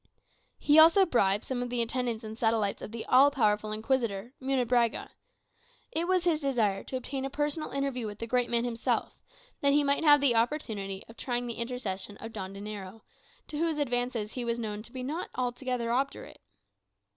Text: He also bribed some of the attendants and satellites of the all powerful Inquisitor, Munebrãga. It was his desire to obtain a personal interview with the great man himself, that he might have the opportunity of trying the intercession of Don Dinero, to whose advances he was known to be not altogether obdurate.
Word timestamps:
He 0.57 0.79
also 0.79 1.05
bribed 1.05 1.43
some 1.45 1.61
of 1.61 1.69
the 1.69 1.79
attendants 1.83 2.23
and 2.23 2.35
satellites 2.35 2.81
of 2.81 2.91
the 2.91 3.05
all 3.05 3.29
powerful 3.29 3.71
Inquisitor, 3.71 4.33
Munebrãga. 4.41 5.09
It 5.91 6.07
was 6.07 6.23
his 6.23 6.39
desire 6.39 6.83
to 6.85 6.97
obtain 6.97 7.23
a 7.23 7.29
personal 7.29 7.69
interview 7.69 8.07
with 8.07 8.17
the 8.17 8.25
great 8.25 8.49
man 8.49 8.63
himself, 8.63 9.13
that 9.59 9.73
he 9.73 9.83
might 9.83 10.03
have 10.03 10.19
the 10.19 10.33
opportunity 10.33 11.03
of 11.07 11.17
trying 11.17 11.45
the 11.45 11.59
intercession 11.59 12.17
of 12.17 12.33
Don 12.33 12.51
Dinero, 12.51 13.03
to 13.47 13.59
whose 13.59 13.77
advances 13.77 14.31
he 14.31 14.43
was 14.43 14.57
known 14.57 14.81
to 14.81 14.91
be 14.91 15.03
not 15.03 15.29
altogether 15.35 15.91
obdurate. 15.91 16.41